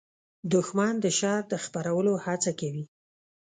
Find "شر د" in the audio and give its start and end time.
1.17-1.53